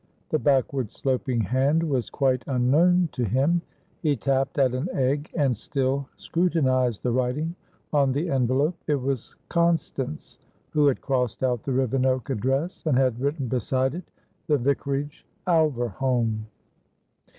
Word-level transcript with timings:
The 0.29 0.39
backward 0.39 0.91
sloping 0.91 1.41
hand 1.41 1.83
was 1.83 2.09
quite 2.09 2.41
unknown 2.47 3.09
to 3.11 3.23
him. 3.23 3.61
He 4.01 4.15
tapped 4.15 4.57
at 4.57 4.73
an 4.73 4.89
egg, 4.93 5.29
and 5.35 5.55
still 5.55 6.09
scrutinised 6.17 7.03
the 7.03 7.11
writing 7.11 7.53
on 7.93 8.11
the 8.11 8.31
envelope; 8.31 8.75
it 8.87 8.95
was 8.95 9.35
Constance 9.47 10.39
who 10.71 10.87
had 10.87 11.01
crossed 11.01 11.43
out 11.43 11.61
the 11.61 11.71
Rivenoak 11.73 12.31
address, 12.31 12.83
and 12.87 12.97
had 12.97 13.19
written 13.19 13.47
beside 13.47 13.93
it 13.93 14.09
"The 14.47 14.57
Vicarage, 14.57 15.23
Alverholme." 15.45 16.45